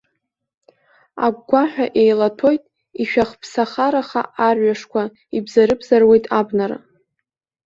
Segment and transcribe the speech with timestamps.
[1.25, 2.63] Агәгәаҳәа еилаҭәоит
[3.01, 5.03] ишәахԥсараха арҩашқәа,
[5.37, 6.77] ибзарыбзаруеит абнара.